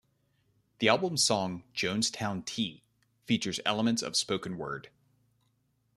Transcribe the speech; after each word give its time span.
The 0.79 0.89
album's 0.89 1.23
song 1.23 1.63
"Jonestown 1.75 2.43
Tea" 2.43 2.81
features 3.27 3.59
elements 3.67 4.01
of 4.01 4.17
spoken 4.17 4.57
word. 4.57 4.89